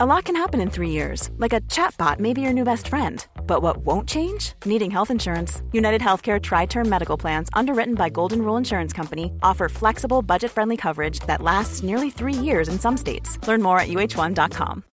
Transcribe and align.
A 0.00 0.06
lot 0.06 0.26
can 0.26 0.36
happen 0.36 0.60
in 0.60 0.70
three 0.70 0.90
years, 0.90 1.28
like 1.38 1.52
a 1.52 1.60
chatbot 1.62 2.20
may 2.20 2.32
be 2.32 2.40
your 2.40 2.52
new 2.52 2.62
best 2.62 2.86
friend. 2.86 3.26
But 3.48 3.62
what 3.62 3.78
won't 3.78 4.08
change? 4.08 4.52
Needing 4.64 4.92
health 4.92 5.10
insurance. 5.10 5.60
United 5.72 6.00
Healthcare 6.00 6.40
Tri 6.40 6.66
Term 6.66 6.88
Medical 6.88 7.16
Plans, 7.18 7.48
underwritten 7.52 7.96
by 7.96 8.08
Golden 8.08 8.42
Rule 8.42 8.56
Insurance 8.56 8.92
Company, 8.92 9.32
offer 9.42 9.68
flexible, 9.68 10.22
budget 10.22 10.52
friendly 10.52 10.76
coverage 10.76 11.18
that 11.26 11.42
lasts 11.42 11.82
nearly 11.82 12.10
three 12.10 12.32
years 12.32 12.68
in 12.68 12.78
some 12.78 12.96
states. 12.96 13.40
Learn 13.48 13.60
more 13.60 13.80
at 13.80 13.88
uh1.com. 13.88 14.84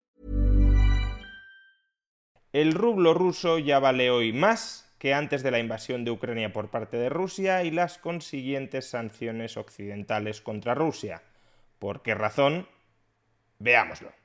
El 2.51 2.73
rublo 2.73 3.13
ruso 3.13 3.59
ya 3.59 3.77
vale 3.77 4.09
hoy 4.09 4.33
más 4.33 4.91
que 4.97 5.13
antes 5.13 5.43
de 5.43 5.51
la 5.51 5.59
invasión 5.59 6.03
de 6.03 6.09
Ucrania 6.09 6.51
por 6.51 6.69
parte 6.69 6.97
de 6.97 7.09
Rusia 7.09 7.63
y 7.63 7.69
las 7.69 7.99
consiguientes 7.99 8.89
sanciones 8.89 9.55
occidentales 9.55 10.41
contra 10.41 10.73
Rusia. 10.73 11.21
¿Por 11.77 12.01
qué 12.01 12.15
razón? 12.15 12.67
Veámoslo. 13.59 14.24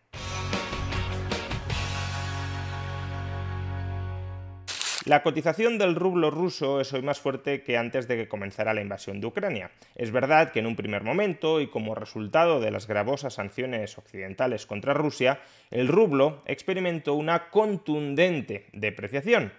La 5.07 5.23
cotización 5.23 5.79
del 5.79 5.95
rublo 5.95 6.31
ruso 6.31 6.79
es 6.79 6.93
hoy 6.93 7.01
más 7.01 7.21
fuerte 7.21 7.63
que 7.63 7.79
antes 7.79 8.07
de 8.07 8.19
que 8.19 8.29
comenzara 8.29 8.75
la 8.75 8.83
invasión 8.83 9.19
de 9.19 9.29
Ucrania. 9.29 9.71
Es 9.95 10.11
verdad 10.11 10.53
que 10.53 10.59
en 10.59 10.67
un 10.67 10.77
primer 10.77 11.05
momento 11.05 11.63
y 11.63 11.69
como 11.69 11.95
resultado 11.95 12.61
de 12.61 12.71
las 12.71 12.87
gravosas 12.87 13.33
sanciones 13.33 13.97
occidentales 13.97 14.67
contra 14.67 14.93
Rusia, 14.93 15.41
el 15.71 15.89
rublo 15.89 16.43
experimentó 16.45 17.15
una 17.15 17.49
contundente 17.49 18.67
depreciación. 18.75 19.55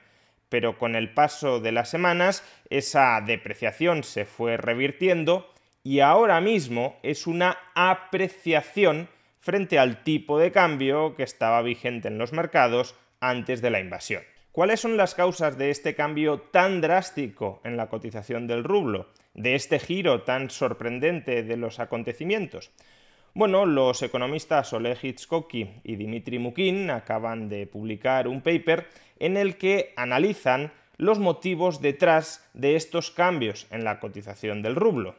Pero 0.48 0.78
con 0.78 0.96
el 0.96 1.12
paso 1.12 1.60
de 1.60 1.72
las 1.72 1.90
semanas, 1.90 2.44
esa 2.70 3.20
depreciación 3.26 4.04
se 4.04 4.26
fue 4.26 4.58
revirtiendo 4.58 5.52
y 5.84 6.02
ahora 6.02 6.40
mismo 6.40 7.00
es 7.02 7.26
una 7.26 7.58
apreciación 7.74 9.10
frente 9.40 9.80
al 9.80 10.04
tipo 10.04 10.38
de 10.38 10.52
cambio 10.52 11.16
que 11.16 11.24
estaba 11.24 11.64
vigente 11.64 12.10
en 12.10 12.20
los 12.20 12.32
mercados 12.32 12.94
antes 13.20 13.64
de 13.64 13.72
la 13.72 13.80
invasión. 13.80 14.22
¿Cuáles 14.52 14.82
son 14.82 14.98
las 14.98 15.16
causas 15.16 15.58
de 15.58 15.70
este 15.70 15.96
cambio 15.96 16.42
tan 16.42 16.82
drástico 16.82 17.62
en 17.64 17.78
la 17.78 17.88
cotización 17.88 18.48
del 18.48 18.66
rublo, 18.66 19.08
de 19.34 19.56
este 19.56 19.80
giro 19.80 20.24
tan 20.24 20.50
sorprendente 20.50 21.44
de 21.44 21.56
los 21.56 21.80
acontecimientos? 21.80 22.70
Bueno, 23.34 23.66
los 23.66 24.04
economistas 24.04 24.74
Oleg 24.74 24.98
Hitchcocky 25.02 25.70
y 25.86 25.96
Dimitri 25.96 26.38
Mukin 26.38 26.90
acaban 26.90 27.48
de 27.48 27.66
publicar 27.66 28.28
un 28.28 28.42
paper 28.42 28.88
en 29.20 29.38
el 29.38 29.56
que 29.56 29.94
analizan 29.96 30.74
los 30.98 31.18
motivos 31.18 31.80
detrás 31.80 32.50
de 32.54 32.76
estos 32.76 33.10
cambios 33.10 33.68
en 33.72 33.86
la 33.86 34.02
cotización 34.02 34.62
del 34.62 34.76
rublo. 34.76 35.16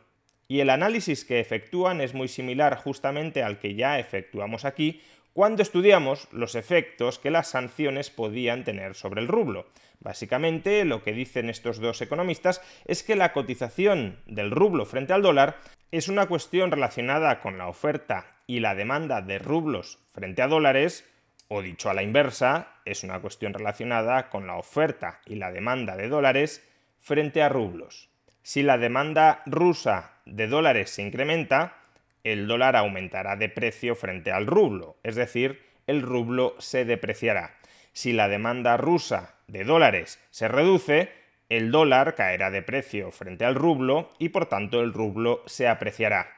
Y 0.47 0.61
el 0.61 0.69
análisis 0.69 1.25
que 1.25 1.41
efectúan 1.41 2.03
es 2.03 2.13
muy 2.13 2.29
similar 2.29 2.77
justamente 2.77 3.43
al 3.43 3.59
que 3.59 3.77
ya 3.77 3.99
efectuamos 3.99 4.67
aquí 4.67 5.01
cuando 5.33 5.63
estudiamos 5.63 6.29
los 6.31 6.55
efectos 6.55 7.19
que 7.19 7.31
las 7.31 7.49
sanciones 7.49 8.11
podían 8.11 8.65
tener 8.65 8.95
sobre 8.95 9.21
el 9.21 9.29
rublo. 9.29 9.67
Básicamente, 10.01 10.85
lo 10.85 11.03
que 11.03 11.13
dicen 11.13 11.49
estos 11.49 11.79
dos 11.79 12.03
economistas 12.03 12.61
es 12.87 13.03
que 13.03 13.17
la 13.17 13.33
cotización 13.33 14.19
del 14.27 14.51
rublo 14.51 14.85
frente 14.85 15.13
al 15.13 15.23
dólar 15.23 15.59
es 15.91 16.09
una 16.09 16.27
cuestión 16.27 16.71
relacionada 16.71 17.41
con 17.41 17.57
la 17.57 17.69
oferta 17.69 18.37
y 18.47 18.61
la 18.61 18.75
demanda 18.75 19.23
de 19.23 19.39
rublos 19.39 20.01
frente 20.11 20.43
a 20.43 20.49
dólares, 20.49 21.09
o 21.49 21.63
dicho 21.63 21.89
a 21.89 21.95
la 21.95 22.03
inversa, 22.03 22.81
es 22.85 23.05
una 23.05 23.21
cuestión 23.21 23.55
relacionada 23.55 24.29
con 24.29 24.47
la 24.47 24.57
oferta 24.57 25.21
y 25.27 25.37
la 25.37 25.53
demanda 25.53 25.97
de 25.97 26.09
dólares 26.09 26.67
frente 26.99 27.43
a 27.43 27.49
rublos. 27.49 28.11
Si 28.43 28.63
la 28.63 28.79
demanda 28.79 29.43
rusa 29.47 30.15
de 30.27 30.49
dólares 30.49 30.91
se 30.91 31.03
incrementa, 31.03 31.82
el 32.25 32.47
dólar 32.47 32.77
aumentará 32.77 33.37
de 33.37 33.49
precio 33.49 33.95
frente 33.95 34.31
al 34.31 34.47
rublo, 34.47 34.97
es 35.03 35.17
decir, 35.17 35.63
el 35.87 36.03
rublo 36.03 36.55
se 36.59 36.85
depreciará. 36.85 37.57
Si 37.93 38.13
la 38.13 38.29
demanda 38.29 38.77
rusa 38.77 39.35
de 39.49 39.65
dólares 39.65 40.21
se 40.31 40.49
reduce, 40.49 41.11
el 41.49 41.71
dólar 41.71 42.15
caerá 42.15 42.51
de 42.51 42.63
precio 42.63 43.11
frente 43.11 43.45
al 43.45 43.55
rublo 43.55 44.11
y 44.19 44.31
por 44.31 44.47
tanto 44.47 44.81
el 44.81 44.93
rublo 44.93 45.43
se 45.47 45.69
apreciará. 45.69 46.31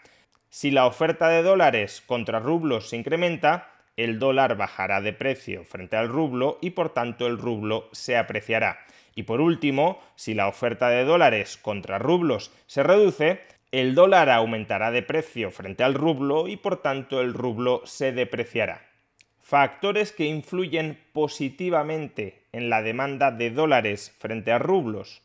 Si 0.48 0.70
la 0.70 0.86
oferta 0.86 1.28
de 1.28 1.42
dólares 1.42 2.03
contra 2.04 2.41
rublos 2.41 2.88
se 2.88 2.97
incrementa, 2.97 3.70
el 3.97 4.19
dólar 4.19 4.56
bajará 4.56 5.00
de 5.00 5.12
precio 5.12 5.64
frente 5.64 5.97
al 5.97 6.09
rublo 6.09 6.59
y 6.60 6.70
por 6.70 6.92
tanto 6.92 7.26
el 7.26 7.38
rublo 7.38 7.88
se 7.92 8.16
apreciará. 8.16 8.80
Y 9.14 9.25
por 9.25 9.41
último, 9.41 10.00
si 10.16 10.34
la 10.34 10.48
oferta 10.48 10.88
de 10.88 11.04
dólares 11.04 11.56
contra 11.56 11.98
rublos 11.98 12.53
se 12.66 12.82
reduce, 12.82 13.41
el 13.80 13.96
dólar 13.96 14.30
aumentará 14.30 14.92
de 14.92 15.02
precio 15.02 15.50
frente 15.50 15.82
al 15.82 15.94
rublo 15.94 16.46
y 16.46 16.56
por 16.56 16.80
tanto 16.80 17.20
el 17.20 17.34
rublo 17.34 17.82
se 17.84 18.12
depreciará. 18.12 18.86
Factores 19.40 20.12
que 20.12 20.26
influyen 20.26 21.00
positivamente 21.12 22.44
en 22.52 22.70
la 22.70 22.82
demanda 22.82 23.32
de 23.32 23.50
dólares 23.50 24.14
frente 24.20 24.52
a 24.52 24.60
rublos. 24.60 25.22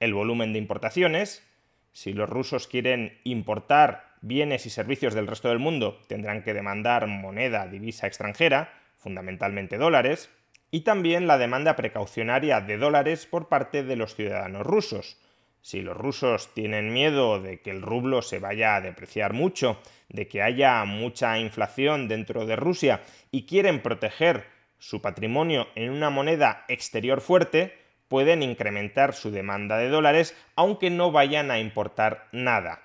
El 0.00 0.14
volumen 0.14 0.52
de 0.52 0.58
importaciones. 0.58 1.46
Si 1.92 2.12
los 2.12 2.28
rusos 2.28 2.66
quieren 2.66 3.20
importar 3.22 4.16
bienes 4.20 4.66
y 4.66 4.70
servicios 4.70 5.14
del 5.14 5.28
resto 5.28 5.48
del 5.48 5.60
mundo, 5.60 6.00
tendrán 6.08 6.42
que 6.42 6.54
demandar 6.54 7.06
moneda, 7.06 7.68
divisa 7.68 8.08
extranjera, 8.08 8.72
fundamentalmente 8.96 9.78
dólares. 9.78 10.28
Y 10.72 10.80
también 10.80 11.28
la 11.28 11.38
demanda 11.38 11.76
precaucionaria 11.76 12.60
de 12.60 12.78
dólares 12.78 13.26
por 13.26 13.48
parte 13.48 13.84
de 13.84 13.94
los 13.94 14.16
ciudadanos 14.16 14.66
rusos 14.66 15.18
si 15.66 15.82
los 15.82 15.96
rusos 15.96 16.54
tienen 16.54 16.92
miedo 16.92 17.40
de 17.42 17.60
que 17.60 17.72
el 17.72 17.82
rublo 17.82 18.22
se 18.22 18.38
vaya 18.38 18.76
a 18.76 18.80
depreciar 18.80 19.32
mucho, 19.32 19.80
de 20.08 20.28
que 20.28 20.40
haya 20.40 20.84
mucha 20.84 21.40
inflación 21.40 22.06
dentro 22.06 22.46
de 22.46 22.54
Rusia 22.54 23.02
y 23.32 23.46
quieren 23.46 23.82
proteger 23.82 24.46
su 24.78 25.02
patrimonio 25.02 25.66
en 25.74 25.90
una 25.90 26.08
moneda 26.08 26.64
exterior 26.68 27.20
fuerte, 27.20 27.76
pueden 28.06 28.44
incrementar 28.44 29.12
su 29.12 29.32
demanda 29.32 29.76
de 29.76 29.88
dólares 29.88 30.36
aunque 30.54 30.88
no 30.88 31.10
vayan 31.10 31.50
a 31.50 31.58
importar 31.58 32.28
nada. 32.30 32.84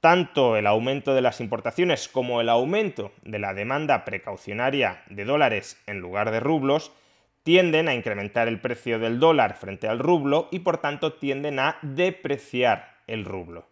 Tanto 0.00 0.56
el 0.56 0.66
aumento 0.66 1.14
de 1.14 1.22
las 1.22 1.40
importaciones 1.40 2.08
como 2.08 2.40
el 2.40 2.48
aumento 2.48 3.12
de 3.22 3.38
la 3.38 3.54
demanda 3.54 4.04
precaucionaria 4.04 5.04
de 5.10 5.24
dólares 5.24 5.80
en 5.86 6.00
lugar 6.00 6.32
de 6.32 6.40
rublos 6.40 6.90
tienden 7.42 7.88
a 7.88 7.94
incrementar 7.94 8.48
el 8.48 8.60
precio 8.60 8.98
del 8.98 9.18
dólar 9.18 9.56
frente 9.56 9.88
al 9.88 9.98
rublo 9.98 10.48
y 10.50 10.60
por 10.60 10.78
tanto 10.78 11.14
tienden 11.14 11.58
a 11.58 11.78
depreciar 11.82 12.98
el 13.06 13.24
rublo. 13.24 13.66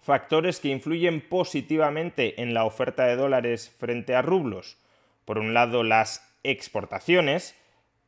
Factores 0.00 0.60
que 0.60 0.68
influyen 0.68 1.20
positivamente 1.20 2.42
en 2.42 2.52
la 2.52 2.64
oferta 2.64 3.06
de 3.06 3.16
dólares 3.16 3.74
frente 3.78 4.14
a 4.14 4.22
rublos. 4.22 4.76
Por 5.24 5.38
un 5.38 5.54
lado, 5.54 5.82
las 5.82 6.36
exportaciones. 6.42 7.56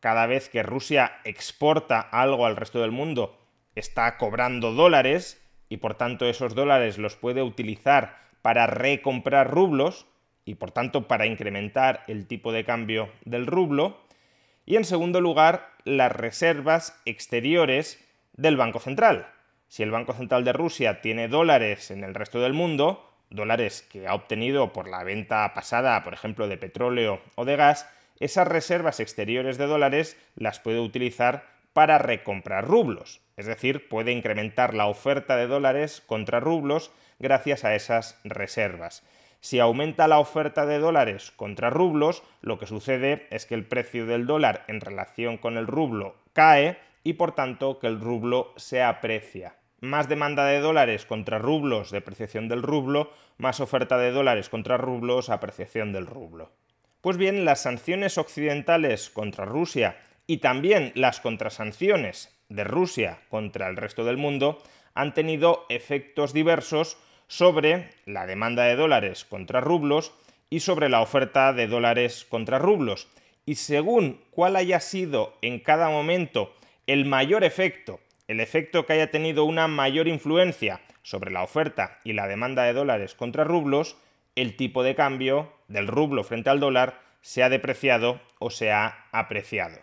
Cada 0.01 0.27
vez 0.27 0.51
que 0.51 0.63
Rusia 0.63 1.13
exporta 1.25 2.01
algo 2.01 2.45
al 2.45 2.57
resto 2.57 2.81
del 2.81 2.93
mundo, 2.93 3.39
está 3.75 4.19
cobrando 4.19 4.73
dólares 4.73 5.43
y 5.69 5.79
por 5.79 5.95
tanto 5.95 6.27
esos 6.27 6.55
dólares 6.55 6.99
los 6.99 7.17
puede 7.17 7.43
utilizar 7.43 8.19
para 8.43 8.67
recomprar 8.67 9.51
rublos 9.51 10.07
y 10.45 10.55
por 10.57 10.71
tanto 10.71 11.09
para 11.09 11.27
incrementar 11.27 12.05
el 12.07 12.27
tipo 12.27 12.53
de 12.53 12.65
cambio 12.65 13.09
del 13.25 13.47
rublo. 13.47 13.99
Y 14.67 14.75
en 14.75 14.85
segundo 14.85 15.21
lugar, 15.21 15.71
las 15.85 16.11
reservas 16.11 17.01
exteriores 17.05 18.05
del 18.33 18.57
Banco 18.57 18.81
Central. 18.81 19.29
Si 19.69 19.85
el 19.85 19.93
Banco 19.93 20.13
Central 20.13 20.45
de 20.45 20.53
Rusia 20.53 21.01
tiene 21.01 21.29
dólares 21.29 21.93
en 21.93 22.03
el 22.03 22.15
resto 22.15 22.41
del 22.41 22.53
mundo, 22.53 23.15
dólares 23.31 23.87
que 23.91 24.09
ha 24.09 24.15
obtenido 24.15 24.73
por 24.73 24.89
la 24.89 25.05
venta 25.05 25.55
pasada, 25.55 26.03
por 26.03 26.15
ejemplo, 26.15 26.49
de 26.49 26.57
petróleo 26.57 27.21
o 27.37 27.45
de 27.45 27.55
gas, 27.55 27.89
esas 28.19 28.49
reservas 28.49 28.99
exteriores 28.99 29.57
de 29.57 29.67
dólares 29.67 30.17
las 30.35 30.59
puede 30.59 30.81
utilizar 30.81 31.45
para 31.73 31.99
recomprar 31.99 32.67
rublos. 32.67 33.21
Es 33.37 33.47
decir, 33.47 33.89
puede 33.89 34.11
incrementar 34.11 34.75
la 34.75 34.87
oferta 34.87 35.37
de 35.37 35.47
dólares 35.47 36.03
contra 36.07 36.41
rublos 36.41 36.91
gracias 37.21 37.65
a 37.65 37.77
esas 37.77 38.19
reservas. 38.25 39.05
Si 39.47 39.61
aumenta 39.61 40.09
la 40.09 40.19
oferta 40.19 40.67
de 40.67 40.81
dólares 40.81 41.33
contra 41.37 41.71
rublos, 41.71 42.25
lo 42.43 42.59
que 42.59 42.67
sucede 42.67 43.29
es 43.31 43.47
que 43.47 43.55
el 43.55 43.65
precio 43.65 44.05
del 44.05 44.27
dólar 44.27 44.65
en 44.67 44.81
relación 44.81 45.37
con 45.37 45.57
el 45.57 45.69
rublo 45.69 46.17
cae 46.33 46.79
y 47.05 47.13
por 47.13 47.33
tanto 47.33 47.79
que 47.79 47.87
el 47.87 48.01
rublo 48.01 48.53
se 48.57 48.83
aprecia. 48.83 49.55
Más 49.79 50.09
demanda 50.09 50.45
de 50.47 50.59
dólares 50.59 51.07
contra 51.07 51.39
rublos, 51.39 51.93
depreciación 51.93 52.49
del 52.49 52.65
rublo, 52.65 53.13
más 53.39 53.61
oferta 53.61 53.99
de 53.99 54.11
dólares 54.11 54.49
contra 54.49 54.79
rublos, 54.79 55.31
apreciación 55.31 55.93
del 55.93 56.09
rublo. 56.09 56.51
Pues 57.01 57.17
bien, 57.17 57.45
las 57.45 57.63
sanciones 57.63 58.19
occidentales 58.19 59.11
contra 59.11 59.45
Rusia 59.45 59.97
y 60.27 60.39
también 60.39 60.91
las 60.97 61.21
contrasanciones 61.21 62.37
de 62.49 62.65
Rusia 62.65 63.21
contra 63.29 63.69
el 63.69 63.77
resto 63.77 64.05
del 64.05 64.17
mundo 64.17 64.61
han 64.95 65.15
tenido 65.15 65.67
efectos 65.69 66.33
diversos 66.33 66.99
sobre 67.29 67.91
la 68.05 68.27
demanda 68.27 68.65
de 68.65 68.77
dólares 68.77 69.25
contra 69.25 69.61
rublos 69.61 70.13
y 70.51 70.61
sobre 70.61 70.89
la 70.89 71.01
oferta 71.01 71.53
de 71.53 71.67
dólares 71.67 72.25
contra 72.29 72.59
rublos. 72.59 73.09
Y 73.45 73.57
según 73.57 74.21
cuál 74.31 74.57
haya 74.57 74.81
sido 74.81 75.37
en 75.43 75.61
cada 75.61 75.89
momento 75.89 76.55
el 76.87 77.05
mayor 77.05 77.45
efecto, 77.45 78.01
el 78.29 78.41
efecto 78.41 78.87
que 78.87 78.95
haya 78.95 79.11
tenido 79.11 79.45
una 79.45 79.69
mayor 79.69 80.09
influencia 80.09 80.81
sobre 81.03 81.31
la 81.31 81.43
oferta 81.43 82.01
y 82.05 82.13
la 82.13 82.27
demanda 82.27 82.65
de 82.65 82.73
dólares 82.73 83.15
contra 83.15 83.45
rublos, 83.45 83.97
el 84.35 84.57
tipo 84.57 84.83
de 84.83 84.95
cambio 84.95 85.53
del 85.69 85.87
rublo 85.87 86.25
frente 86.25 86.51
al 86.51 86.61
dólar 86.61 87.01
se 87.23 87.43
ha 87.43 87.49
depreciado 87.49 88.21
o 88.39 88.51
se 88.51 88.71
ha 88.71 89.07
apreciado. 89.13 89.79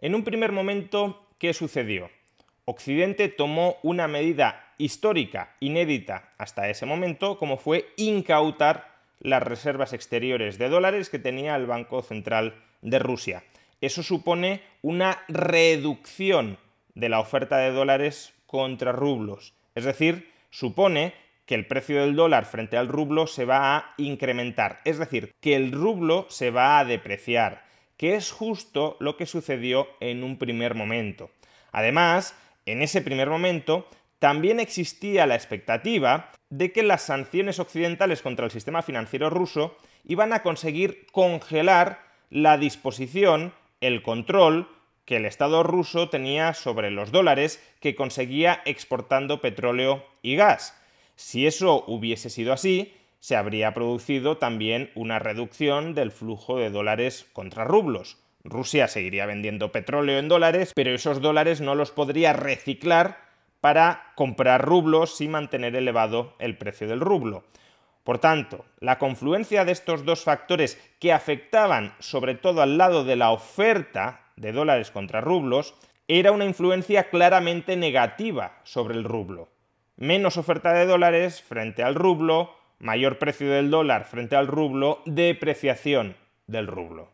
En 0.00 0.14
un 0.14 0.24
primer 0.24 0.52
momento, 0.52 1.26
¿qué 1.38 1.54
sucedió? 1.54 2.10
Occidente 2.66 3.28
tomó 3.28 3.76
una 3.82 4.08
medida 4.08 4.63
histórica, 4.78 5.56
inédita 5.60 6.32
hasta 6.38 6.68
ese 6.68 6.86
momento, 6.86 7.38
como 7.38 7.56
fue 7.56 7.88
incautar 7.96 8.94
las 9.20 9.42
reservas 9.42 9.92
exteriores 9.92 10.58
de 10.58 10.68
dólares 10.68 11.08
que 11.08 11.18
tenía 11.18 11.56
el 11.56 11.66
Banco 11.66 12.02
Central 12.02 12.54
de 12.82 12.98
Rusia. 12.98 13.42
Eso 13.80 14.02
supone 14.02 14.62
una 14.82 15.22
reducción 15.28 16.58
de 16.94 17.08
la 17.08 17.20
oferta 17.20 17.58
de 17.58 17.70
dólares 17.70 18.34
contra 18.46 18.92
rublos. 18.92 19.54
Es 19.74 19.84
decir, 19.84 20.30
supone 20.50 21.14
que 21.46 21.54
el 21.54 21.66
precio 21.66 22.00
del 22.00 22.16
dólar 22.16 22.46
frente 22.46 22.76
al 22.76 22.88
rublo 22.88 23.26
se 23.26 23.44
va 23.44 23.76
a 23.76 23.94
incrementar. 23.98 24.80
Es 24.84 24.98
decir, 24.98 25.34
que 25.40 25.56
el 25.56 25.72
rublo 25.72 26.26
se 26.30 26.50
va 26.50 26.78
a 26.78 26.84
depreciar, 26.84 27.64
que 27.96 28.14
es 28.14 28.30
justo 28.30 28.96
lo 29.00 29.16
que 29.16 29.26
sucedió 29.26 29.88
en 30.00 30.24
un 30.24 30.38
primer 30.38 30.74
momento. 30.74 31.30
Además, 31.72 32.36
en 32.66 32.82
ese 32.82 33.02
primer 33.02 33.28
momento 33.28 33.88
también 34.24 34.58
existía 34.58 35.26
la 35.26 35.34
expectativa 35.34 36.32
de 36.48 36.72
que 36.72 36.82
las 36.82 37.02
sanciones 37.02 37.58
occidentales 37.58 38.22
contra 38.22 38.46
el 38.46 38.50
sistema 38.50 38.80
financiero 38.80 39.28
ruso 39.28 39.76
iban 40.02 40.32
a 40.32 40.42
conseguir 40.42 41.04
congelar 41.12 42.00
la 42.30 42.56
disposición, 42.56 43.52
el 43.82 44.00
control 44.00 44.66
que 45.04 45.16
el 45.16 45.26
Estado 45.26 45.62
ruso 45.62 46.08
tenía 46.08 46.54
sobre 46.54 46.90
los 46.90 47.12
dólares 47.12 47.62
que 47.80 47.94
conseguía 47.94 48.62
exportando 48.64 49.42
petróleo 49.42 50.06
y 50.22 50.36
gas. 50.36 50.74
Si 51.16 51.46
eso 51.46 51.84
hubiese 51.86 52.30
sido 52.30 52.54
así, 52.54 52.94
se 53.20 53.36
habría 53.36 53.74
producido 53.74 54.38
también 54.38 54.90
una 54.94 55.18
reducción 55.18 55.94
del 55.94 56.10
flujo 56.10 56.56
de 56.56 56.70
dólares 56.70 57.26
contra 57.34 57.64
rublos. 57.64 58.16
Rusia 58.42 58.88
seguiría 58.88 59.26
vendiendo 59.26 59.70
petróleo 59.70 60.18
en 60.18 60.28
dólares, 60.28 60.72
pero 60.74 60.94
esos 60.94 61.20
dólares 61.20 61.60
no 61.60 61.74
los 61.74 61.90
podría 61.90 62.32
reciclar 62.32 63.23
para 63.64 64.12
comprar 64.14 64.62
rublos 64.62 65.22
y 65.22 65.28
mantener 65.28 65.74
elevado 65.74 66.34
el 66.38 66.58
precio 66.58 66.86
del 66.86 67.00
rublo. 67.00 67.44
Por 68.02 68.18
tanto, 68.18 68.66
la 68.78 68.98
confluencia 68.98 69.64
de 69.64 69.72
estos 69.72 70.04
dos 70.04 70.22
factores 70.22 70.78
que 71.00 71.14
afectaban 71.14 71.94
sobre 71.98 72.34
todo 72.34 72.60
al 72.60 72.76
lado 72.76 73.04
de 73.04 73.16
la 73.16 73.30
oferta 73.30 74.20
de 74.36 74.52
dólares 74.52 74.90
contra 74.90 75.22
rublos 75.22 75.74
era 76.08 76.30
una 76.30 76.44
influencia 76.44 77.08
claramente 77.08 77.74
negativa 77.74 78.58
sobre 78.64 78.96
el 78.96 79.04
rublo. 79.04 79.48
Menos 79.96 80.36
oferta 80.36 80.74
de 80.74 80.84
dólares 80.84 81.40
frente 81.40 81.82
al 81.82 81.94
rublo, 81.94 82.54
mayor 82.80 83.18
precio 83.18 83.48
del 83.50 83.70
dólar 83.70 84.04
frente 84.04 84.36
al 84.36 84.46
rublo, 84.46 85.00
depreciación 85.06 86.16
del 86.46 86.66
rublo. 86.66 87.13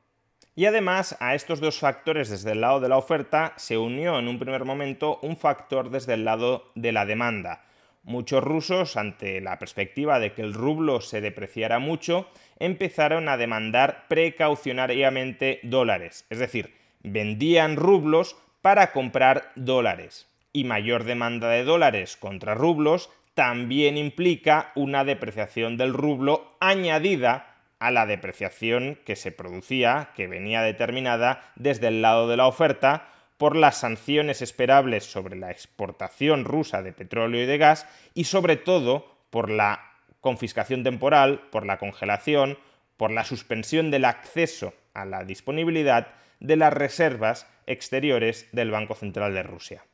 Y 0.57 0.67
además 0.67 1.17
a 1.21 1.35
estos 1.35 1.61
dos 1.61 1.79
factores 1.79 2.29
desde 2.29 2.53
el 2.53 2.61
lado 2.61 2.81
de 2.81 2.89
la 2.89 2.97
oferta 2.97 3.55
se 3.57 3.79
unió 3.79 4.19
en 4.19 4.29
un 4.29 4.39
primer 4.39 4.65
momento 4.65 5.19
un 5.23 5.37
factor 5.37 5.91
desde 5.91 6.15
el 6.15 6.25
lado 6.25 6.71
de 6.75 6.93
la 6.93 7.07
demanda. 7.07 7.65
Muchos 8.03 8.43
rusos, 8.43 8.97
ante 8.97 9.41
la 9.41 9.59
perspectiva 9.59 10.19
de 10.19 10.33
que 10.33 10.43
el 10.43 10.55
rublo 10.55 11.01
se 11.01 11.21
depreciara 11.21 11.79
mucho, 11.79 12.29
empezaron 12.59 13.29
a 13.29 13.37
demandar 13.37 14.07
precaucionariamente 14.09 15.61
dólares, 15.63 16.25
es 16.31 16.39
decir, 16.39 16.75
vendían 17.03 17.77
rublos 17.77 18.37
para 18.63 18.93
comprar 18.93 19.53
dólares. 19.55 20.29
Y 20.53 20.65
mayor 20.65 21.05
demanda 21.05 21.49
de 21.49 21.63
dólares 21.63 22.17
contra 22.17 22.55
rublos 22.55 23.11
también 23.35 23.97
implica 23.97 24.73
una 24.75 25.05
depreciación 25.05 25.77
del 25.77 25.95
rublo 25.95 26.57
añadida 26.59 27.50
a 27.81 27.91
la 27.91 28.07
depreciación 28.07 28.99
que 29.05 29.17
se 29.17 29.33
producía, 29.33 30.11
que 30.15 30.29
venía 30.29 30.63
determinada 30.63 31.53
desde 31.57 31.89
el 31.89 32.03
lado 32.03 32.29
de 32.29 32.37
la 32.37 32.47
oferta 32.47 33.09
por 33.39 33.57
las 33.57 33.79
sanciones 33.79 34.43
esperables 34.43 35.05
sobre 35.05 35.35
la 35.35 35.51
exportación 35.51 36.45
rusa 36.45 36.83
de 36.83 36.93
petróleo 36.93 37.43
y 37.43 37.47
de 37.47 37.59
gas 37.59 37.87
y 38.15 38.25
sobre 38.25 38.57
todo 38.57 39.17
por 39.31 39.51
la 39.51 39.93
confiscación 40.21 40.85
temporal, 40.85 41.41
por 41.51 41.65
la 41.65 41.79
congelación, 41.79 42.59
por 42.99 43.11
la 43.11 43.25
suspensión 43.25 43.91
del 43.91 44.05
acceso 44.05 44.75
a 44.93 45.07
la 45.07 45.25
disponibilidad 45.25 46.09
de 46.39 46.57
las 46.57 46.73
reservas 46.73 47.47
exteriores 47.67 48.47
del 48.53 48.71
Banco 48.71 48.95
Central 48.95 49.33
de 49.33 49.43
Rusia. 49.43 49.85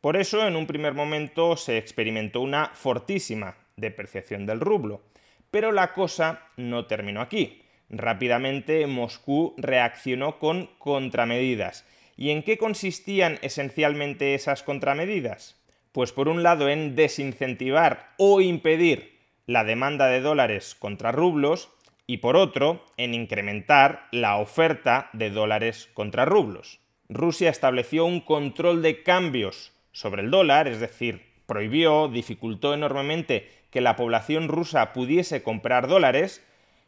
Por 0.00 0.16
eso, 0.16 0.46
en 0.46 0.56
un 0.56 0.66
primer 0.66 0.94
momento 0.94 1.56
se 1.56 1.78
experimentó 1.78 2.40
una 2.40 2.70
fortísima 2.74 3.56
depreciación 3.76 4.46
del 4.46 4.60
rublo, 4.60 5.02
pero 5.50 5.72
la 5.72 5.92
cosa 5.92 6.42
no 6.56 6.86
terminó 6.86 7.20
aquí. 7.20 7.62
Rápidamente 7.88 8.86
Moscú 8.86 9.54
reaccionó 9.56 10.38
con 10.38 10.70
contramedidas. 10.78 11.84
¿Y 12.16 12.30
en 12.30 12.42
qué 12.42 12.58
consistían 12.58 13.38
esencialmente 13.42 14.34
esas 14.34 14.62
contramedidas? 14.62 15.56
Pues 15.92 16.12
por 16.12 16.28
un 16.28 16.42
lado 16.42 16.68
en 16.68 16.96
desincentivar 16.96 18.14
o 18.18 18.40
impedir 18.40 19.18
la 19.46 19.64
demanda 19.64 20.08
de 20.08 20.20
dólares 20.20 20.74
contra 20.74 21.12
rublos 21.12 21.70
y 22.06 22.18
por 22.18 22.36
otro 22.36 22.84
en 22.96 23.14
incrementar 23.14 24.06
la 24.12 24.36
oferta 24.36 25.10
de 25.12 25.30
dólares 25.30 25.88
contra 25.94 26.24
rublos. 26.24 26.80
Rusia 27.08 27.50
estableció 27.50 28.04
un 28.04 28.20
control 28.20 28.82
de 28.82 29.02
cambios 29.02 29.72
sobre 29.92 30.22
el 30.22 30.30
dólar, 30.30 30.68
es 30.68 30.80
decir, 30.80 31.22
prohibió, 31.46 32.08
dificultó 32.08 32.74
enormemente 32.74 33.48
la 33.80 33.96
población 33.96 34.48
rusa 34.48 34.92
pudiese 34.92 35.42
comprar 35.42 35.88
dólares, 35.88 36.42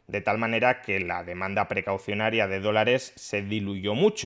de 0.07 0.21
tal 0.21 0.37
manera 0.37 0.81
que 0.81 0.99
la 0.99 1.23
demanda 1.23 1.67
precaucionaria 1.67 2.47
de 2.47 2.59
dólares 2.59 3.13
se 3.15 3.41
diluyó 3.41 3.95
mucho. 3.95 4.25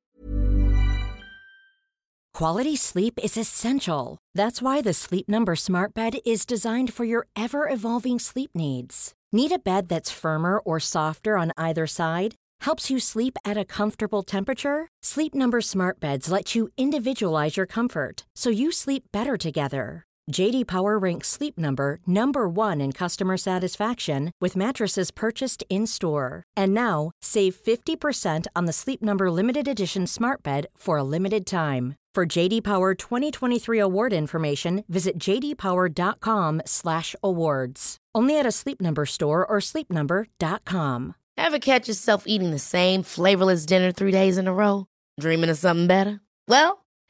Quality 2.33 2.75
sleep 2.75 3.19
is 3.21 3.37
essential. 3.37 4.17
That's 4.33 4.59
why 4.59 4.81
the 4.81 4.93
Sleep 4.93 5.29
Number 5.29 5.55
Smart 5.55 5.93
Bed 5.93 6.15
is 6.25 6.47
designed 6.47 6.91
for 6.91 7.05
your 7.05 7.27
ever 7.35 7.69
evolving 7.69 8.17
sleep 8.17 8.51
needs. 8.55 9.13
Need 9.31 9.51
a 9.51 9.59
bed 9.59 9.87
that's 9.87 10.09
firmer 10.09 10.57
or 10.57 10.79
softer 10.79 11.37
on 11.37 11.51
either 11.57 11.85
side? 11.85 12.33
Helps 12.61 12.89
you 12.89 12.97
sleep 12.97 13.37
at 13.45 13.55
a 13.55 13.65
comfortable 13.65 14.23
temperature? 14.23 14.87
Sleep 15.03 15.35
Number 15.35 15.61
Smart 15.61 15.99
Beds 15.99 16.31
let 16.31 16.55
you 16.55 16.69
individualize 16.75 17.55
your 17.55 17.67
comfort 17.67 18.25
so 18.35 18.49
you 18.49 18.71
sleep 18.71 19.03
better 19.11 19.37
together. 19.37 20.03
JD 20.31 20.67
Power 20.67 20.97
ranks 20.97 21.27
Sleep 21.27 21.57
Number 21.57 21.99
number 22.07 22.47
1 22.47 22.79
in 22.81 22.91
customer 22.91 23.37
satisfaction 23.37 24.31
with 24.39 24.55
mattresses 24.55 25.11
purchased 25.11 25.63
in-store. 25.69 26.43
And 26.55 26.73
now, 26.73 27.11
save 27.21 27.55
50% 27.55 28.47
on 28.55 28.65
the 28.65 28.73
Sleep 28.73 29.03
Number 29.03 29.29
limited 29.29 29.67
edition 29.67 30.07
Smart 30.07 30.41
Bed 30.41 30.65
for 30.75 30.97
a 30.97 31.03
limited 31.03 31.45
time. 31.45 31.95
For 32.15 32.25
JD 32.25 32.63
Power 32.63 32.95
2023 32.95 33.79
award 33.79 34.13
information, 34.13 34.83
visit 34.87 35.17
jdpower.com/awards. 35.17 37.97
Only 38.15 38.39
at 38.39 38.45
a 38.45 38.51
Sleep 38.51 38.79
Number 38.79 39.07
store 39.07 39.43
or 39.45 39.59
sleepnumber.com. 39.59 41.15
Ever 41.35 41.57
catch 41.57 41.87
yourself 41.87 42.25
eating 42.27 42.51
the 42.51 42.59
same 42.59 43.01
flavorless 43.01 43.65
dinner 43.65 43.91
3 43.91 44.11
days 44.11 44.37
in 44.37 44.47
a 44.47 44.53
row, 44.53 44.85
dreaming 45.19 45.49
of 45.49 45.57
something 45.57 45.87
better? 45.87 46.21
Well, 46.47 46.82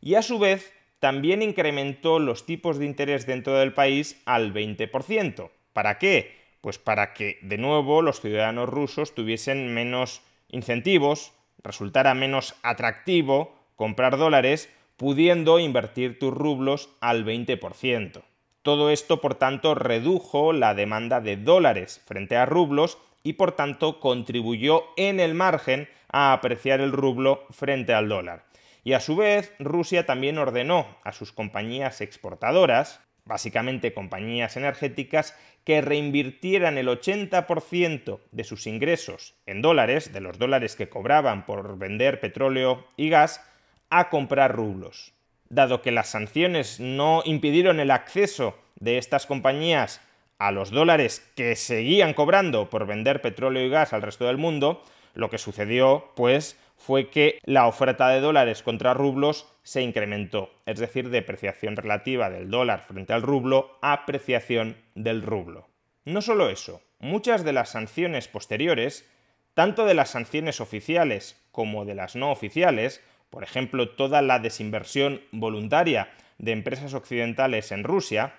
Y 0.00 0.14
a 0.14 0.22
su 0.22 0.38
vez, 0.38 0.72
también 1.00 1.42
incrementó 1.42 2.18
los 2.18 2.46
tipos 2.46 2.78
de 2.78 2.86
interés 2.86 3.26
dentro 3.26 3.56
del 3.58 3.72
país 3.72 4.20
al 4.24 4.52
20%. 4.52 5.50
¿Para 5.72 5.98
qué? 5.98 6.36
Pues 6.60 6.78
para 6.78 7.14
que, 7.14 7.38
de 7.42 7.58
nuevo, 7.58 8.02
los 8.02 8.20
ciudadanos 8.20 8.68
rusos 8.68 9.14
tuviesen 9.14 9.72
menos 9.74 10.22
incentivos, 10.48 11.32
resultara 11.62 12.14
menos 12.14 12.54
atractivo 12.62 13.54
comprar 13.76 14.16
dólares 14.16 14.68
pudiendo 14.96 15.60
invertir 15.60 16.18
tus 16.18 16.34
rublos 16.34 16.90
al 17.00 17.24
20%. 17.24 18.22
Todo 18.62 18.90
esto, 18.90 19.20
por 19.20 19.36
tanto, 19.36 19.76
redujo 19.76 20.52
la 20.52 20.74
demanda 20.74 21.20
de 21.20 21.36
dólares 21.36 22.02
frente 22.04 22.36
a 22.36 22.44
rublos 22.44 22.98
y, 23.22 23.34
por 23.34 23.52
tanto, 23.52 24.00
contribuyó 24.00 24.84
en 24.96 25.20
el 25.20 25.34
margen 25.34 25.88
a 26.10 26.32
apreciar 26.32 26.80
el 26.80 26.90
rublo 26.90 27.46
frente 27.50 27.94
al 27.94 28.08
dólar. 28.08 28.47
Y 28.88 28.94
a 28.94 29.00
su 29.00 29.16
vez, 29.16 29.52
Rusia 29.58 30.06
también 30.06 30.38
ordenó 30.38 30.96
a 31.04 31.12
sus 31.12 31.30
compañías 31.30 32.00
exportadoras, 32.00 33.02
básicamente 33.26 33.92
compañías 33.92 34.56
energéticas, 34.56 35.36
que 35.64 35.82
reinvirtieran 35.82 36.78
el 36.78 36.88
80% 36.88 38.20
de 38.32 38.44
sus 38.44 38.66
ingresos 38.66 39.34
en 39.44 39.60
dólares, 39.60 40.14
de 40.14 40.22
los 40.22 40.38
dólares 40.38 40.74
que 40.74 40.88
cobraban 40.88 41.44
por 41.44 41.76
vender 41.76 42.18
petróleo 42.18 42.86
y 42.96 43.10
gas, 43.10 43.44
a 43.90 44.08
comprar 44.08 44.56
rublos. 44.56 45.12
Dado 45.50 45.82
que 45.82 45.92
las 45.92 46.08
sanciones 46.08 46.80
no 46.80 47.20
impidieron 47.26 47.80
el 47.80 47.90
acceso 47.90 48.56
de 48.76 48.96
estas 48.96 49.26
compañías 49.26 50.00
a 50.38 50.50
los 50.50 50.70
dólares 50.70 51.30
que 51.36 51.56
seguían 51.56 52.14
cobrando 52.14 52.70
por 52.70 52.86
vender 52.86 53.20
petróleo 53.20 53.66
y 53.66 53.68
gas 53.68 53.92
al 53.92 54.00
resto 54.00 54.24
del 54.24 54.38
mundo, 54.38 54.82
lo 55.12 55.28
que 55.28 55.36
sucedió, 55.36 56.10
pues, 56.16 56.56
fue 56.78 57.10
que 57.10 57.38
la 57.44 57.66
oferta 57.66 58.08
de 58.08 58.20
dólares 58.20 58.62
contra 58.62 58.94
rublos 58.94 59.46
se 59.62 59.82
incrementó, 59.82 60.50
es 60.64 60.78
decir, 60.78 61.10
depreciación 61.10 61.76
relativa 61.76 62.30
del 62.30 62.50
dólar 62.50 62.80
frente 62.80 63.12
al 63.12 63.22
rublo, 63.22 63.76
apreciación 63.82 64.76
del 64.94 65.22
rublo. 65.22 65.68
No 66.04 66.22
solo 66.22 66.48
eso, 66.48 66.80
muchas 67.00 67.44
de 67.44 67.52
las 67.52 67.70
sanciones 67.70 68.28
posteriores, 68.28 69.06
tanto 69.54 69.84
de 69.84 69.94
las 69.94 70.10
sanciones 70.10 70.60
oficiales 70.60 71.36
como 71.50 71.84
de 71.84 71.94
las 71.94 72.16
no 72.16 72.30
oficiales, 72.30 73.02
por 73.28 73.42
ejemplo, 73.42 73.90
toda 73.90 74.22
la 74.22 74.38
desinversión 74.38 75.20
voluntaria 75.32 76.10
de 76.38 76.52
empresas 76.52 76.94
occidentales 76.94 77.72
en 77.72 77.84
Rusia, 77.84 78.34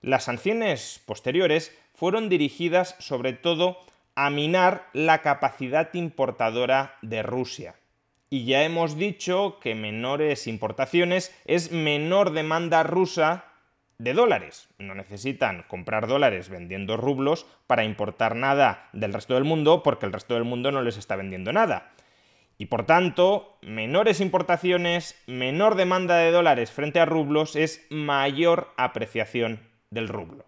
las 0.00 0.24
sanciones 0.24 1.00
posteriores 1.04 1.76
fueron 1.94 2.28
dirigidas 2.28 2.96
sobre 2.98 3.34
todo 3.34 3.78
a 4.16 4.30
minar 4.30 4.88
la 4.92 5.22
capacidad 5.22 5.92
importadora 5.94 6.96
de 7.02 7.22
Rusia. 7.22 7.76
Y 8.28 8.44
ya 8.44 8.64
hemos 8.64 8.96
dicho 8.96 9.58
que 9.60 9.74
menores 9.74 10.48
importaciones 10.48 11.32
es 11.44 11.70
menor 11.70 12.32
demanda 12.32 12.82
rusa 12.82 13.44
de 13.98 14.14
dólares. 14.14 14.68
No 14.78 14.94
necesitan 14.94 15.64
comprar 15.68 16.06
dólares 16.06 16.48
vendiendo 16.48 16.96
rublos 16.96 17.46
para 17.66 17.84
importar 17.84 18.34
nada 18.34 18.88
del 18.92 19.12
resto 19.12 19.34
del 19.34 19.44
mundo 19.44 19.82
porque 19.82 20.06
el 20.06 20.12
resto 20.12 20.34
del 20.34 20.44
mundo 20.44 20.72
no 20.72 20.82
les 20.82 20.96
está 20.96 21.14
vendiendo 21.14 21.52
nada. 21.52 21.92
Y 22.58 22.66
por 22.66 22.86
tanto, 22.86 23.58
menores 23.60 24.20
importaciones, 24.20 25.22
menor 25.26 25.74
demanda 25.74 26.16
de 26.16 26.30
dólares 26.30 26.72
frente 26.72 27.00
a 27.00 27.04
rublos 27.04 27.54
es 27.54 27.86
mayor 27.90 28.72
apreciación 28.78 29.60
del 29.90 30.08
rublo. 30.08 30.46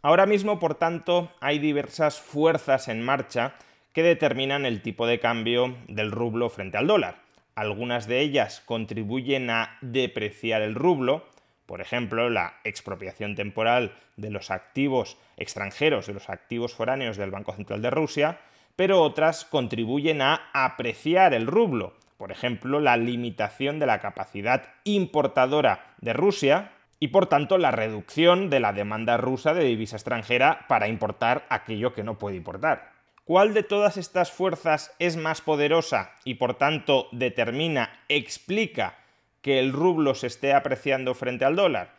Ahora 0.00 0.26
mismo, 0.26 0.60
por 0.60 0.76
tanto, 0.76 1.32
hay 1.40 1.58
diversas 1.58 2.20
fuerzas 2.20 2.86
en 2.88 3.04
marcha 3.04 3.54
que 3.92 4.04
determinan 4.04 4.64
el 4.64 4.80
tipo 4.80 5.06
de 5.06 5.18
cambio 5.18 5.76
del 5.88 6.12
rublo 6.12 6.50
frente 6.50 6.78
al 6.78 6.86
dólar. 6.86 7.16
Algunas 7.56 8.06
de 8.06 8.20
ellas 8.20 8.62
contribuyen 8.64 9.50
a 9.50 9.76
depreciar 9.80 10.62
el 10.62 10.76
rublo, 10.76 11.26
por 11.66 11.80
ejemplo, 11.80 12.30
la 12.30 12.60
expropiación 12.62 13.34
temporal 13.34 13.92
de 14.16 14.30
los 14.30 14.52
activos 14.52 15.16
extranjeros, 15.36 16.06
de 16.06 16.14
los 16.14 16.30
activos 16.30 16.74
foráneos 16.74 17.16
del 17.16 17.32
Banco 17.32 17.52
Central 17.54 17.82
de 17.82 17.90
Rusia, 17.90 18.38
pero 18.76 19.02
otras 19.02 19.44
contribuyen 19.44 20.22
a 20.22 20.48
apreciar 20.52 21.34
el 21.34 21.48
rublo, 21.48 21.94
por 22.16 22.30
ejemplo, 22.30 22.78
la 22.78 22.96
limitación 22.96 23.80
de 23.80 23.86
la 23.86 23.98
capacidad 23.98 24.62
importadora 24.84 25.94
de 26.00 26.12
Rusia, 26.12 26.70
y 27.00 27.08
por 27.08 27.26
tanto 27.26 27.58
la 27.58 27.70
reducción 27.70 28.50
de 28.50 28.60
la 28.60 28.72
demanda 28.72 29.16
rusa 29.16 29.54
de 29.54 29.64
divisa 29.64 29.96
extranjera 29.96 30.66
para 30.68 30.88
importar 30.88 31.46
aquello 31.48 31.92
que 31.92 32.04
no 32.04 32.18
puede 32.18 32.36
importar. 32.36 32.92
¿Cuál 33.24 33.52
de 33.52 33.62
todas 33.62 33.96
estas 33.98 34.32
fuerzas 34.32 34.94
es 34.98 35.16
más 35.16 35.40
poderosa 35.42 36.12
y 36.24 36.34
por 36.34 36.54
tanto 36.54 37.08
determina, 37.12 38.00
explica 38.08 38.96
que 39.42 39.58
el 39.58 39.72
rublo 39.72 40.14
se 40.14 40.28
esté 40.28 40.54
apreciando 40.54 41.14
frente 41.14 41.44
al 41.44 41.54
dólar? 41.54 41.94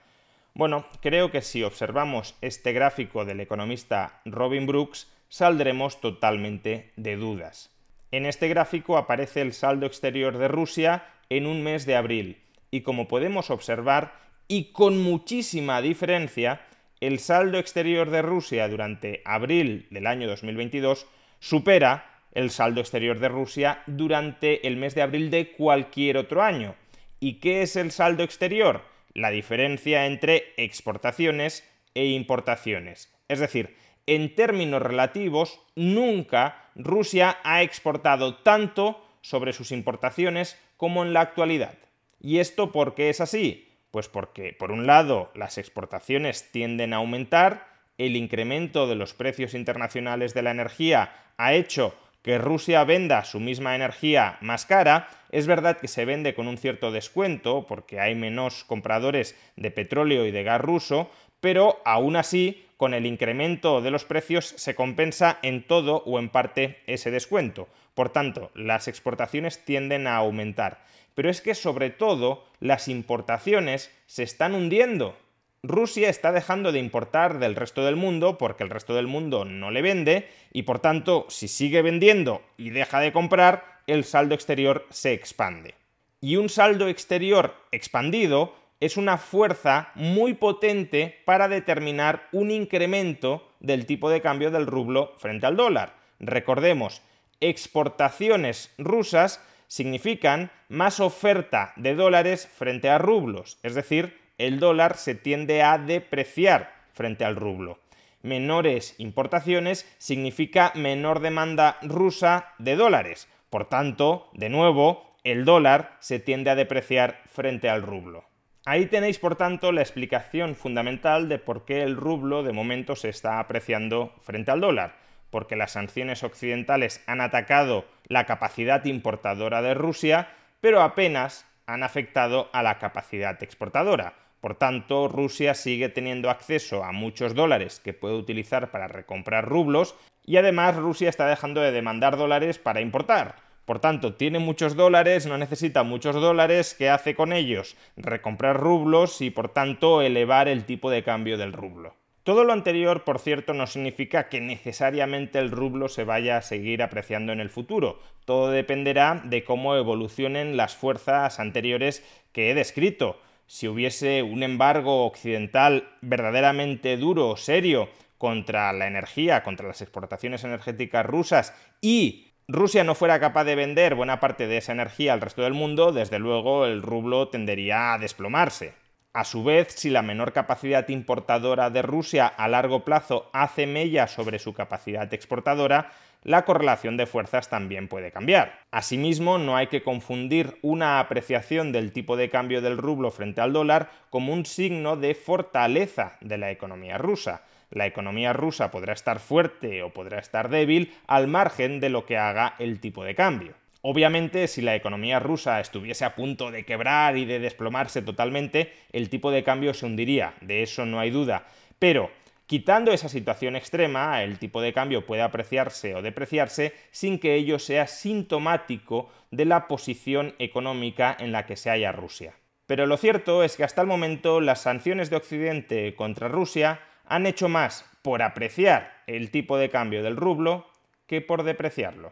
Bueno, 0.55 0.87
creo 1.01 1.31
que 1.31 1.41
si 1.41 1.63
observamos 1.63 2.35
este 2.41 2.73
gráfico 2.73 3.25
del 3.25 3.39
economista 3.39 4.21
Robin 4.25 4.65
Brooks, 4.65 5.07
saldremos 5.29 6.01
totalmente 6.01 6.91
de 6.95 7.15
dudas. 7.15 7.71
En 8.11 8.25
este 8.25 8.47
gráfico 8.47 8.97
aparece 8.97 9.41
el 9.41 9.53
saldo 9.53 9.85
exterior 9.85 10.37
de 10.39 10.47
Rusia 10.47 11.05
en 11.29 11.45
un 11.45 11.61
mes 11.61 11.85
de 11.85 11.95
abril, 11.95 12.41
y 12.71 12.81
como 12.81 13.07
podemos 13.07 13.51
observar, 13.51 14.13
y 14.51 14.71
con 14.71 15.01
muchísima 15.01 15.79
diferencia, 15.79 16.61
el 16.99 17.19
saldo 17.19 17.59
exterior 17.59 18.09
de 18.09 18.23
Rusia 18.23 18.67
durante 18.67 19.21
abril 19.23 19.87
del 19.91 20.07
año 20.07 20.27
2022 20.27 21.05
supera 21.39 22.23
el 22.33 22.49
saldo 22.49 22.81
exterior 22.81 23.19
de 23.19 23.29
Rusia 23.29 23.83
durante 23.85 24.67
el 24.67 24.75
mes 24.75 24.95
de 24.95 25.03
abril 25.03 25.29
de 25.29 25.51
cualquier 25.51 26.17
otro 26.17 26.41
año. 26.41 26.75
¿Y 27.19 27.35
qué 27.35 27.61
es 27.61 27.75
el 27.75 27.91
saldo 27.91 28.23
exterior? 28.23 28.81
La 29.13 29.29
diferencia 29.29 30.07
entre 30.07 30.51
exportaciones 30.57 31.63
e 31.93 32.07
importaciones. 32.07 33.13
Es 33.27 33.39
decir, 33.39 33.75
en 34.07 34.33
términos 34.33 34.81
relativos, 34.81 35.61
nunca 35.75 36.71
Rusia 36.73 37.37
ha 37.43 37.61
exportado 37.61 38.37
tanto 38.37 39.05
sobre 39.21 39.53
sus 39.53 39.71
importaciones 39.71 40.59
como 40.75 41.03
en 41.03 41.13
la 41.13 41.21
actualidad. 41.21 41.77
¿Y 42.19 42.39
esto 42.39 42.71
por 42.71 42.95
qué 42.95 43.09
es 43.09 43.21
así? 43.21 43.68
Pues 43.91 44.07
porque, 44.07 44.53
por 44.53 44.71
un 44.71 44.85
lado, 44.85 45.31
las 45.33 45.57
exportaciones 45.57 46.51
tienden 46.51 46.93
a 46.93 46.97
aumentar, 46.97 47.67
el 47.97 48.15
incremento 48.15 48.87
de 48.87 48.95
los 48.95 49.13
precios 49.13 49.53
internacionales 49.53 50.33
de 50.33 50.41
la 50.41 50.51
energía 50.51 51.13
ha 51.37 51.53
hecho 51.53 51.93
que 52.21 52.37
Rusia 52.37 52.83
venda 52.83 53.23
su 53.23 53.39
misma 53.39 53.75
energía 53.75 54.37
más 54.41 54.65
cara, 54.65 55.07
es 55.31 55.47
verdad 55.47 55.77
que 55.77 55.87
se 55.87 56.05
vende 56.05 56.33
con 56.33 56.47
un 56.47 56.57
cierto 56.57 56.91
descuento 56.91 57.65
porque 57.67 57.99
hay 57.99 58.15
menos 58.15 58.63
compradores 58.65 59.37
de 59.55 59.71
petróleo 59.71 60.25
y 60.25 60.31
de 60.31 60.43
gas 60.43 60.61
ruso, 60.61 61.09
pero 61.39 61.81
aún 61.85 62.15
así, 62.15 62.65
con 62.77 62.93
el 62.93 63.05
incremento 63.05 63.81
de 63.81 63.91
los 63.91 64.05
precios 64.05 64.53
se 64.57 64.75
compensa 64.75 65.39
en 65.41 65.63
todo 65.63 66.03
o 66.05 66.19
en 66.19 66.29
parte 66.29 66.79
ese 66.87 67.11
descuento. 67.11 67.67
Por 67.93 68.09
tanto, 68.09 68.51
las 68.53 68.87
exportaciones 68.87 69.65
tienden 69.65 70.07
a 70.07 70.15
aumentar 70.15 70.83
pero 71.19 71.29
es 71.29 71.41
que 71.41 71.53
sobre 71.53 71.89
todo 71.89 72.45
las 72.61 72.87
importaciones 72.87 73.91
se 74.05 74.23
están 74.23 74.55
hundiendo. 74.55 75.17
Rusia 75.63 76.07
está 76.07 76.31
dejando 76.31 76.71
de 76.71 76.79
importar 76.79 77.39
del 77.39 77.57
resto 77.57 77.83
del 77.83 77.97
mundo 77.97 78.37
porque 78.37 78.63
el 78.63 78.69
resto 78.69 78.95
del 78.95 79.07
mundo 79.07 79.43
no 79.43 79.69
le 79.69 79.81
vende 79.81 80.29
y 80.53 80.63
por 80.63 80.79
tanto 80.79 81.25
si 81.27 81.49
sigue 81.49 81.81
vendiendo 81.81 82.41
y 82.55 82.69
deja 82.69 83.01
de 83.01 83.11
comprar, 83.11 83.81
el 83.85 84.05
saldo 84.05 84.33
exterior 84.33 84.87
se 84.91 85.11
expande. 85.11 85.75
Y 86.21 86.37
un 86.37 86.47
saldo 86.47 86.87
exterior 86.87 87.53
expandido 87.73 88.55
es 88.79 88.95
una 88.95 89.17
fuerza 89.17 89.91
muy 89.95 90.35
potente 90.35 91.21
para 91.25 91.49
determinar 91.49 92.29
un 92.31 92.49
incremento 92.49 93.45
del 93.59 93.85
tipo 93.85 94.09
de 94.09 94.21
cambio 94.21 94.51
del 94.51 94.67
rublo 94.67 95.15
frente 95.17 95.47
al 95.47 95.57
dólar. 95.57 95.97
Recordemos, 96.21 97.01
exportaciones 97.41 98.73
rusas 98.77 99.41
significan 99.69 100.51
más 100.67 100.99
oferta 100.99 101.71
de 101.77 101.95
dólares 101.95 102.49
frente 102.51 102.89
a 102.89 102.97
rublos, 102.97 103.59
es 103.63 103.75
decir, 103.75 104.19
el 104.37 104.59
dólar 104.59 104.97
se 104.97 105.15
tiende 105.15 105.61
a 105.61 105.77
depreciar 105.77 106.73
frente 106.91 107.23
al 107.23 107.37
rublo. 107.37 107.79
Menores 108.21 108.95
importaciones 108.97 109.87
significa 109.97 110.73
menor 110.75 111.21
demanda 111.21 111.77
rusa 111.81 112.53
de 112.57 112.75
dólares. 112.75 113.29
Por 113.49 113.69
tanto, 113.69 114.29
de 114.33 114.49
nuevo, 114.49 115.15
el 115.23 115.45
dólar 115.45 115.95
se 115.99 116.19
tiende 116.19 116.49
a 116.49 116.55
depreciar 116.55 117.21
frente 117.27 117.69
al 117.69 117.83
rublo. 117.83 118.25
Ahí 118.65 118.87
tenéis, 118.87 119.19
por 119.19 119.35
tanto, 119.35 119.71
la 119.71 119.81
explicación 119.81 120.55
fundamental 120.55 121.29
de 121.29 121.37
por 121.37 121.63
qué 121.65 121.83
el 121.83 121.95
rublo 121.95 122.43
de 122.43 122.53
momento 122.53 122.95
se 122.95 123.09
está 123.09 123.39
apreciando 123.39 124.13
frente 124.21 124.51
al 124.51 124.61
dólar 124.61 125.08
porque 125.29 125.55
las 125.55 125.71
sanciones 125.71 126.23
occidentales 126.23 127.03
han 127.07 127.21
atacado 127.21 127.85
la 128.07 128.25
capacidad 128.25 128.83
importadora 128.85 129.61
de 129.61 129.73
Rusia, 129.73 130.29
pero 130.61 130.81
apenas 130.81 131.45
han 131.65 131.83
afectado 131.83 132.49
a 132.53 132.63
la 132.63 132.79
capacidad 132.79 133.41
exportadora. 133.43 134.13
Por 134.41 134.55
tanto, 134.55 135.07
Rusia 135.07 135.53
sigue 135.53 135.89
teniendo 135.89 136.29
acceso 136.29 136.83
a 136.83 136.91
muchos 136.91 137.35
dólares 137.35 137.79
que 137.79 137.93
puede 137.93 138.15
utilizar 138.15 138.71
para 138.71 138.87
recomprar 138.87 139.47
rublos 139.47 139.95
y 140.25 140.37
además 140.37 140.75
Rusia 140.75 141.09
está 141.09 141.27
dejando 141.27 141.61
de 141.61 141.71
demandar 141.71 142.15
dólares 142.15 142.57
para 142.57 142.81
importar. 142.81 143.35
Por 143.65 143.79
tanto, 143.79 144.15
tiene 144.15 144.39
muchos 144.39 144.75
dólares, 144.75 145.27
no 145.27 145.37
necesita 145.37 145.83
muchos 145.83 146.15
dólares, 146.15 146.73
¿qué 146.75 146.89
hace 146.89 147.15
con 147.15 147.33
ellos? 147.33 147.75
Recomprar 147.97 148.57
rublos 148.57 149.21
y 149.21 149.29
por 149.29 149.49
tanto 149.49 150.01
elevar 150.01 150.47
el 150.47 150.65
tipo 150.65 150.89
de 150.89 151.03
cambio 151.03 151.37
del 151.37 151.53
rublo. 151.53 151.95
Todo 152.29 152.43
lo 152.43 152.53
anterior, 152.53 153.05
por 153.05 153.17
cierto, 153.17 153.55
no 153.55 153.65
significa 153.65 154.29
que 154.29 154.39
necesariamente 154.39 155.39
el 155.39 155.49
rublo 155.49 155.89
se 155.89 156.03
vaya 156.03 156.37
a 156.37 156.43
seguir 156.43 156.83
apreciando 156.83 157.33
en 157.33 157.39
el 157.39 157.49
futuro. 157.49 157.99
Todo 158.23 158.51
dependerá 158.51 159.19
de 159.25 159.43
cómo 159.43 159.75
evolucionen 159.75 160.55
las 160.55 160.75
fuerzas 160.75 161.39
anteriores 161.39 162.05
que 162.31 162.51
he 162.51 162.53
descrito. 162.53 163.19
Si 163.47 163.67
hubiese 163.67 164.21
un 164.21 164.43
embargo 164.43 165.07
occidental 165.07 165.89
verdaderamente 166.01 166.97
duro, 166.97 167.35
serio, 167.35 167.89
contra 168.19 168.71
la 168.73 168.85
energía, 168.85 169.41
contra 169.41 169.67
las 169.67 169.81
exportaciones 169.81 170.43
energéticas 170.43 171.07
rusas 171.07 171.55
y 171.81 172.27
Rusia 172.47 172.83
no 172.83 172.93
fuera 172.93 173.19
capaz 173.19 173.45
de 173.45 173.55
vender 173.55 173.95
buena 173.95 174.19
parte 174.19 174.45
de 174.45 174.57
esa 174.57 174.73
energía 174.73 175.13
al 175.13 175.21
resto 175.21 175.41
del 175.41 175.55
mundo, 175.55 175.91
desde 175.93 176.19
luego 176.19 176.67
el 176.67 176.83
rublo 176.83 177.29
tendería 177.29 177.95
a 177.95 177.97
desplomarse. 177.97 178.73
A 179.11 179.23
su 179.23 179.43
vez, 179.43 179.73
si 179.73 179.89
la 179.89 180.03
menor 180.03 180.33
capacidad 180.33 180.87
importadora 180.87 181.71
de 181.71 181.81
Rusia 181.81 182.27
a 182.27 182.47
largo 182.47 182.85
plazo 182.85 183.29
hace 183.33 183.65
mella 183.65 184.05
sobre 184.05 184.37
su 184.37 184.53
capacidad 184.53 185.11
exportadora, 185.11 185.91
la 186.21 186.45
correlación 186.45 186.95
de 186.95 187.07
fuerzas 187.07 187.49
también 187.49 187.87
puede 187.87 188.11
cambiar. 188.11 188.59
Asimismo, 188.69 189.39
no 189.39 189.57
hay 189.57 189.65
que 189.65 189.81
confundir 189.81 190.59
una 190.61 190.99
apreciación 190.99 191.71
del 191.71 191.91
tipo 191.91 192.17
de 192.17 192.29
cambio 192.29 192.61
del 192.61 192.77
rublo 192.77 193.09
frente 193.09 193.41
al 193.41 193.51
dólar 193.51 193.89
como 194.11 194.31
un 194.31 194.45
signo 194.45 194.95
de 194.95 195.15
fortaleza 195.15 196.17
de 196.21 196.37
la 196.37 196.51
economía 196.51 196.99
rusa. 196.99 197.43
La 197.71 197.87
economía 197.87 198.33
rusa 198.33 198.69
podrá 198.69 198.93
estar 198.93 199.19
fuerte 199.19 199.81
o 199.81 199.91
podrá 199.91 200.19
estar 200.19 200.49
débil 200.49 200.93
al 201.07 201.27
margen 201.27 201.79
de 201.79 201.89
lo 201.89 202.05
que 202.05 202.17
haga 202.17 202.55
el 202.59 202.79
tipo 202.79 203.03
de 203.03 203.15
cambio. 203.15 203.53
Obviamente, 203.81 204.47
si 204.47 204.61
la 204.61 204.75
economía 204.75 205.19
rusa 205.19 205.61
estuviese 205.61 206.03
a 206.03 206.13
punto 206.15 206.51
de 206.51 206.65
quebrar 206.65 207.15
y 207.15 207.23
de 207.23 207.39
desplomarse 207.39 208.01
totalmente, 208.01 208.73
el 208.91 209.09
tipo 209.09 209.31
de 209.31 209.43
cambio 209.43 209.73
se 209.73 209.85
hundiría, 209.85 210.33
de 210.41 210.63
eso 210.63 210.85
no 210.85 210.99
hay 210.99 211.11
duda. 211.11 211.45
Pero, 211.79 212.11
quitando 212.45 212.91
esa 212.91 213.07
situación 213.07 213.55
extrema, 213.55 214.21
el 214.21 214.37
tipo 214.37 214.61
de 214.61 214.73
cambio 214.73 215.05
puede 215.05 215.21
apreciarse 215.21 215.95
o 215.95 216.01
depreciarse 216.01 216.73
sin 216.91 217.19
que 217.19 217.35
ello 217.35 217.57
sea 217.57 217.87
sintomático 217.87 219.09
de 219.31 219.45
la 219.45 219.67
posición 219.69 220.35
económica 220.39 221.15
en 221.17 221.31
la 221.31 221.45
que 221.45 221.55
se 221.55 221.69
halla 221.69 221.93
Rusia. 221.93 222.33
Pero 222.65 222.85
lo 222.85 222.97
cierto 222.97 223.43
es 223.43 223.55
que 223.55 223.63
hasta 223.63 223.81
el 223.81 223.87
momento 223.87 224.41
las 224.41 224.61
sanciones 224.61 225.09
de 225.09 225.15
Occidente 225.15 225.95
contra 225.95 226.27
Rusia 226.27 226.81
han 227.05 227.25
hecho 227.25 227.47
más 227.47 227.89
por 228.01 228.21
apreciar 228.21 229.03
el 229.07 229.31
tipo 229.31 229.57
de 229.57 229.69
cambio 229.69 230.03
del 230.03 230.17
rublo 230.17 230.67
que 231.07 231.21
por 231.21 231.43
depreciarlo. 231.43 232.11